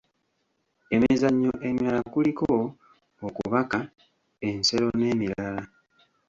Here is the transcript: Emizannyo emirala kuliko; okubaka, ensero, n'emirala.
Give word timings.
Emizannyo 0.95 1.51
emirala 1.67 2.01
kuliko; 2.13 2.47
okubaka, 3.27 3.79
ensero, 4.47 4.87
n'emirala. 4.99 5.63